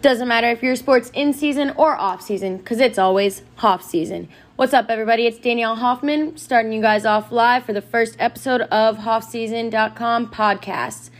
[0.00, 4.28] Doesn't matter if you're sports in season or off season, because it's always Hoff season.
[4.54, 5.26] What's up, everybody?
[5.26, 11.10] It's Danielle Hoffman, starting you guys off live for the first episode of HoffSeason.com podcast.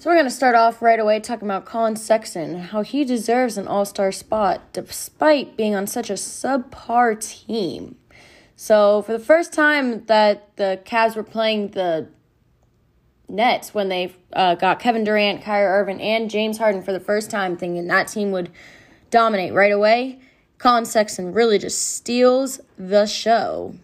[0.00, 3.56] So, we're going to start off right away talking about Collin Sexton, how he deserves
[3.56, 7.94] an all star spot despite being on such a subpar team.
[8.56, 12.08] So, for the first time that the Cavs were playing the
[13.28, 17.30] Nets when they uh, got Kevin Durant, Kyrie Irving, and James Harden for the first
[17.30, 18.50] time, thinking that team would
[19.10, 20.20] dominate right away.
[20.58, 23.74] Collin Sexton really just steals the show.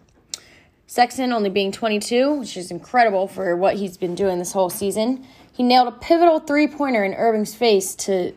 [0.86, 5.26] Sexton only being 22, which is incredible for what he's been doing this whole season.
[5.52, 8.34] He nailed a pivotal three pointer in Irving's face to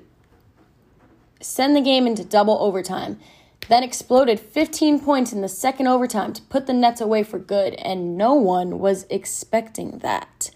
[1.41, 3.19] send the game into double overtime,
[3.67, 7.73] then exploded 15 points in the second overtime to put the Nets away for good,
[7.75, 10.49] and no one was expecting that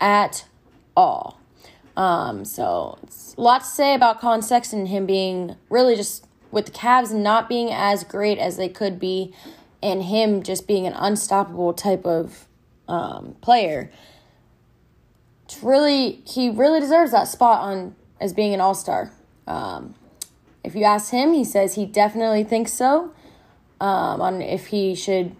[0.00, 0.46] at
[0.96, 1.40] all.
[1.96, 6.66] Um, so it's a lot to say about Collin Sexton him being really just with
[6.66, 9.34] the Cavs not being as great as they could be,
[9.82, 12.46] and him just being an unstoppable type of
[12.88, 13.90] um, player.
[15.44, 19.12] It's really he really deserves that spot on as being an All Star.
[19.46, 19.94] Um,
[20.62, 23.12] if you ask him, he says he definitely thinks so.
[23.80, 25.34] Um, on if he should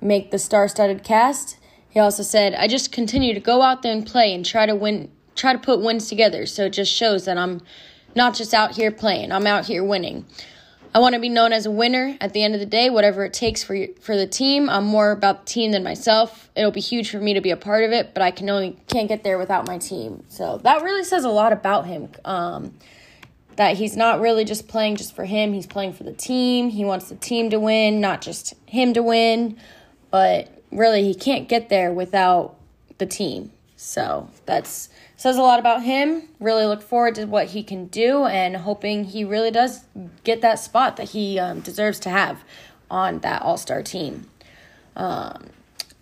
[0.00, 1.56] make the star-studded cast.
[1.96, 4.74] He also said, I just continue to go out there and play and try to
[4.74, 6.44] win, try to put wins together.
[6.44, 7.62] So it just shows that I'm
[8.14, 10.26] not just out here playing, I'm out here winning.
[10.94, 13.24] I want to be known as a winner at the end of the day, whatever
[13.24, 14.68] it takes for for the team.
[14.68, 16.50] I'm more about the team than myself.
[16.54, 18.76] It'll be huge for me to be a part of it, but I can only
[18.88, 20.22] can't get there without my team.
[20.28, 22.10] So that really says a lot about him.
[22.26, 22.74] Um,
[23.56, 25.54] that he's not really just playing just for him.
[25.54, 26.68] He's playing for the team.
[26.68, 29.56] He wants the team to win, not just him to win.
[30.10, 32.56] But really he can't get there without
[32.98, 33.52] the team.
[33.76, 36.28] So that's says a lot about him.
[36.40, 39.84] Really look forward to what he can do and hoping he really does
[40.24, 42.42] get that spot that he um, deserves to have
[42.90, 44.26] on that All Star team.
[44.94, 45.50] Um,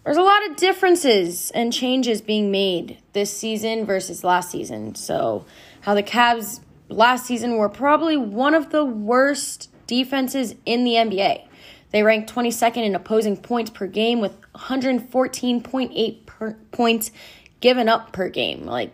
[0.05, 4.95] there's a lot of differences and changes being made this season versus last season.
[4.95, 5.47] So,
[5.81, 11.47] how the Cavs last season were probably one of the worst defenses in the NBA.
[11.95, 17.13] They ranked 22nd in opposing points per game with 114.8 per- points
[17.61, 18.67] given up per game.
[18.67, 18.93] Like,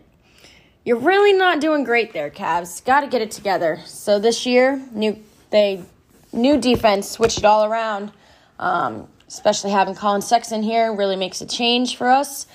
[0.84, 2.84] you're really not doing great there, Cavs.
[2.84, 3.80] Got to get it together.
[3.86, 5.18] So this year, new
[5.48, 5.82] they
[6.30, 8.12] new defense switched it all around.
[8.58, 12.46] Um, especially having Collin Sexton here really makes a change for us.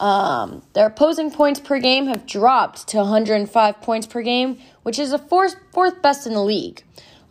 [0.00, 5.10] Um, their opposing points per game have dropped to 105 points per game, which is
[5.10, 6.82] the fourth, fourth best in the league.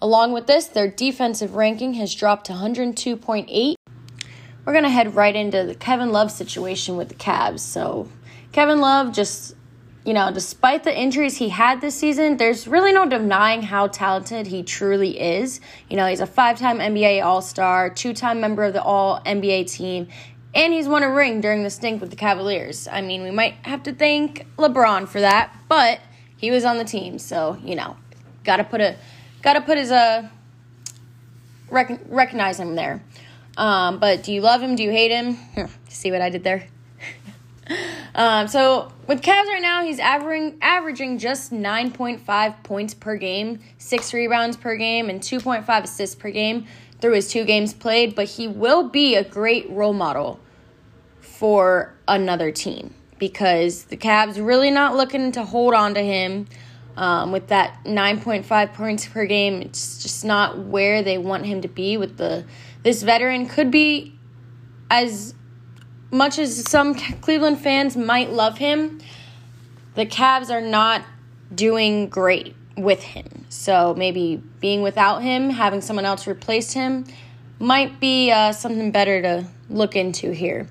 [0.02, 3.76] Along with this, their defensive ranking has dropped to 102.8.
[4.66, 7.60] We're going to head right into the Kevin Love situation with the Cavs.
[7.60, 8.10] So,
[8.52, 9.56] Kevin Love just,
[10.04, 14.48] you know, despite the injuries he had this season, there's really no denying how talented
[14.48, 15.62] he truly is.
[15.88, 19.22] You know, he's a five time NBA All Star, two time member of the All
[19.22, 20.08] NBA team,
[20.56, 22.88] and he's won a ring during the stink with the Cavaliers.
[22.88, 26.00] I mean, we might have to thank LeBron for that, but
[26.38, 27.98] he was on the team, so, you know,
[28.44, 28.96] got to put a
[29.42, 30.28] got to put his uh
[31.70, 33.02] rec- recognize him there.
[33.58, 34.76] Um, but do you love him?
[34.76, 35.38] Do you hate him?
[35.90, 36.68] See what I did there?
[38.16, 44.14] um, so with Cavs right now, he's averaging averaging just 9.5 points per game, six
[44.14, 46.66] rebounds per game, and 2.5 assists per game
[47.00, 48.16] through his two games played.
[48.16, 50.40] But he will be a great role model
[51.20, 56.48] for another team because the Cavs really not looking to hold on to him
[56.98, 59.62] um, with that 9.5 points per game.
[59.62, 61.98] It's just not where they want him to be.
[61.98, 62.46] With the
[62.84, 64.16] this veteran could be
[64.90, 65.34] as
[66.12, 69.00] much as some Cleveland fans might love him.
[69.96, 71.04] The Cavs are not
[71.54, 73.46] doing great with him.
[73.50, 77.06] So maybe being without him, having someone else replace him,
[77.60, 80.68] might be uh, something better to look into here.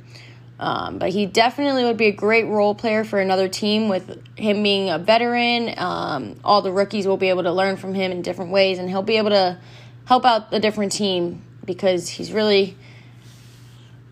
[0.61, 4.63] Um, but he definitely would be a great role player for another team with him
[4.63, 5.73] being a veteran.
[5.79, 8.87] Um, all the rookies will be able to learn from him in different ways, and
[8.87, 9.59] he'll be able to
[10.05, 12.77] help out a different team because he's really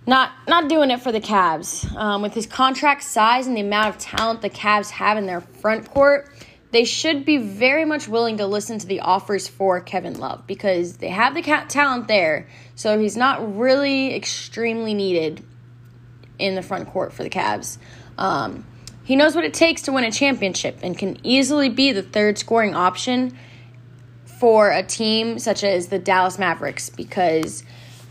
[0.07, 1.95] not not doing it for the Cavs.
[1.95, 5.43] Um, with his contract size and the amount of talent the Cavs have in their
[5.43, 6.31] front court,
[6.71, 10.97] they should be very much willing to listen to the offers for Kevin Love because
[10.97, 12.49] they have the talent there.
[12.75, 15.45] So he's not really extremely needed
[16.39, 17.79] in the front court for the Cavs.
[18.17, 18.65] Um,
[19.05, 22.39] he knows what it takes to win a championship and can easily be the third
[22.39, 23.37] scoring option
[24.39, 27.65] for a team such as the Dallas Mavericks because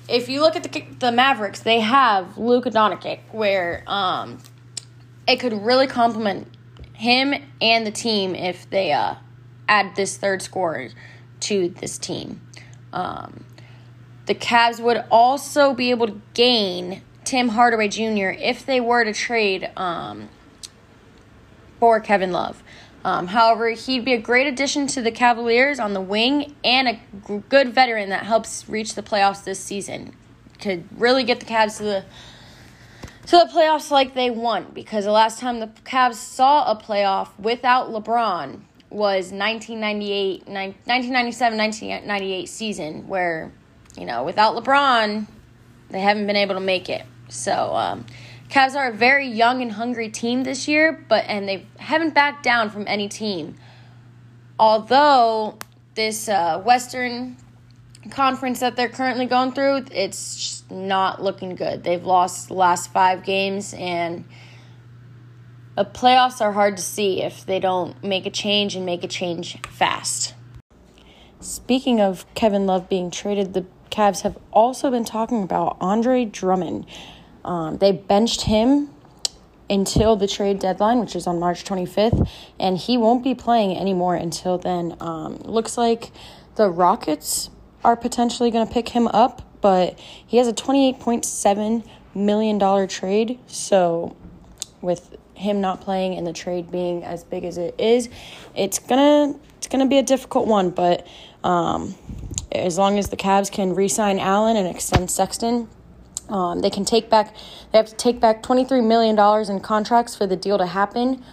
[0.09, 4.39] if you look at the, the Mavericks, they have Luka Doncic, where um,
[5.27, 6.47] it could really complement
[6.93, 9.15] him and the team if they uh,
[9.67, 10.89] add this third scorer
[11.41, 12.41] to this team.
[12.93, 13.45] Um,
[14.25, 18.29] the Cavs would also be able to gain Tim Hardaway Jr.
[18.39, 20.29] if they were to trade um,
[21.77, 22.63] for Kevin Love.
[23.03, 26.93] Um, however, he'd be a great addition to the Cavaliers on the wing and a
[27.27, 30.13] g- good veteran that helps reach the playoffs this season.
[30.61, 32.05] Could really get the Cavs to the
[33.25, 37.37] to the playoffs like they want because the last time the Cavs saw a playoff
[37.37, 43.51] without LeBron was 1998 1997 1998 season where
[43.97, 45.27] you know without LeBron
[45.89, 47.05] they haven't been able to make it.
[47.29, 48.05] So um,
[48.49, 52.43] Cavs are a very young and hungry team this year, but and they haven't backed
[52.43, 53.55] down from any team.
[54.59, 55.57] Although
[55.95, 57.37] this uh, Western
[58.09, 61.83] conference that they're currently going through, it's not looking good.
[61.83, 64.23] They've lost the last five games, and
[65.75, 69.07] the playoffs are hard to see if they don't make a change and make a
[69.07, 70.33] change fast.
[71.39, 76.85] Speaking of Kevin Love being traded, the Cavs have also been talking about Andre Drummond.
[77.43, 78.89] Um, they benched him
[79.69, 82.27] until the trade deadline, which is on March 25th,
[82.59, 84.95] and he won't be playing anymore until then.
[84.99, 86.11] Um, looks like
[86.55, 87.49] the Rockets
[87.83, 93.39] are potentially going to pick him up, but he has a $28.7 million trade.
[93.47, 94.15] So,
[94.81, 98.09] with him not playing and the trade being as big as it is,
[98.55, 100.71] it's gonna it's gonna be a difficult one.
[100.71, 101.07] But
[101.43, 101.95] um,
[102.51, 105.67] as long as the Cavs can re-sign Allen and extend Sexton,
[106.29, 107.35] um, they can take back.
[107.71, 110.65] They have to take back twenty three million dollars in contracts for the deal to
[110.65, 111.23] happen,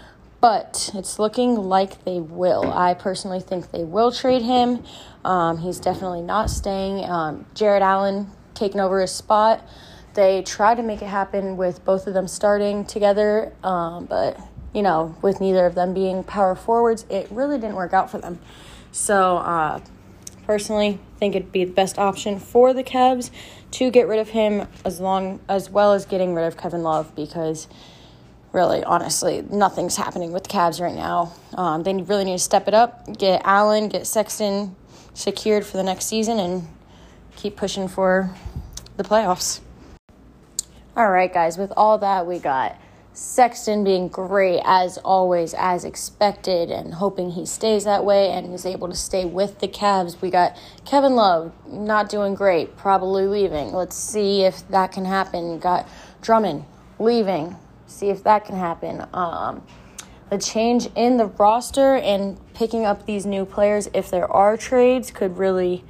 [0.41, 2.73] but it's looking like they will.
[2.73, 4.85] I personally think they will trade him.
[5.25, 7.05] Um, he's definitely not staying.
[7.05, 9.67] Um, Jarrett Allen taking over his spot.
[10.15, 14.39] They tried to make it happen with both of them starting together, um, but
[14.73, 18.19] you know, with neither of them being power forwards, it really didn't work out for
[18.19, 18.39] them.
[18.93, 19.81] So, uh,
[20.47, 23.31] personally, think it'd be the best option for the Cavs
[23.73, 27.15] to get rid of him as long as well as getting rid of Kevin Love
[27.15, 27.67] because
[28.53, 31.33] really, honestly, nothing's happening with the Cavs right now.
[31.55, 34.77] Um, they really need to step it up, get Allen, get Sexton
[35.13, 36.69] secured for the next season, and
[37.37, 38.35] keep pushing for
[38.97, 39.61] the playoffs.
[40.97, 42.77] All right, guys, with all that, we got
[43.17, 48.67] Sexton being great as always, as expected, and hoping he stays that way and is
[48.67, 50.21] able to stay with the Cavs.
[50.21, 53.73] We got Kevin Love not doing great, probably leaving.
[53.73, 55.61] Let's see if that can happen.
[55.61, 55.89] Got
[56.23, 56.65] Drummond
[56.99, 57.55] leaving.
[57.87, 59.07] See if that can happen.
[59.15, 59.63] Um,
[60.29, 65.13] the change in the roster and picking up these new players, if there are trades,
[65.13, 65.85] could really,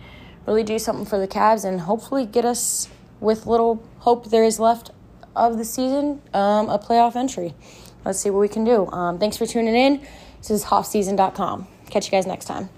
[0.47, 4.61] really do something for the Cavs and hopefully get us with little hope there is
[4.61, 4.91] left
[5.37, 7.55] of the season, um, a playoff entry.
[8.05, 8.87] Let's see what we can do.
[8.89, 10.01] Um, thanks for tuning in.
[10.39, 11.67] This is hoffseason.com.
[11.91, 12.69] Catch you guys next time.